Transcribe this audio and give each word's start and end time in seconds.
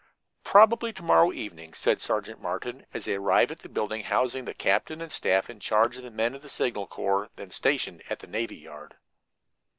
"Probably 0.43 0.91
to 0.93 1.03
morrow 1.03 1.31
evening," 1.31 1.75
said 1.75 2.01
Sergeant 2.01 2.41
Martin, 2.41 2.87
as 2.91 3.05
they 3.05 3.13
arrived 3.13 3.51
at 3.51 3.59
the 3.59 3.69
building 3.69 4.03
housing 4.05 4.45
the 4.45 4.53
captain 4.55 4.99
and 4.99 5.11
staff 5.11 5.47
in 5.47 5.59
charge 5.59 5.95
of 5.99 6.11
men 6.11 6.33
of 6.33 6.41
the 6.41 6.49
Signal 6.49 6.87
Corps 6.87 7.29
then 7.35 7.51
stationed 7.51 8.01
at 8.09 8.17
the 8.17 8.25
navy 8.25 8.55
yard. 8.57 8.95